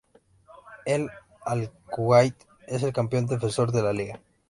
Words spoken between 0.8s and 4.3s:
El Al Kuwait es el campeón defensor de la liga.